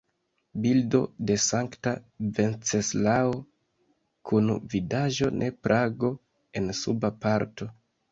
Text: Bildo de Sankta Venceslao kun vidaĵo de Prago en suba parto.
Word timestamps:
Bildo 0.61 0.99
de 1.29 1.33
Sankta 1.41 1.91
Venceslao 2.37 3.35
kun 4.31 4.49
vidaĵo 4.75 5.29
de 5.43 5.51
Prago 5.69 6.11
en 6.63 6.73
suba 6.81 7.13
parto. 7.27 7.69